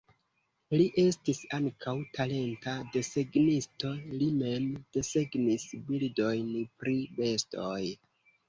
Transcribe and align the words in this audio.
Li 0.79 0.85
estis 1.01 1.41
ankaŭ 1.57 1.93
talenta 2.15 2.73
desegnisto, 2.95 3.93
li 4.15 4.31
mem 4.41 4.67
desegnis 4.97 5.69
bildojn 5.91 6.49
pri 6.81 6.97
bestoj. 7.21 7.81